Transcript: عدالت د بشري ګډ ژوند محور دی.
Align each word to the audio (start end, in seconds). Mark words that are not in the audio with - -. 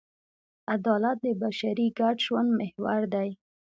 عدالت 0.73 1.17
د 1.25 1.27
بشري 1.41 1.87
ګډ 1.99 2.15
ژوند 2.25 2.49
محور 2.59 3.01
دی. 3.13 3.29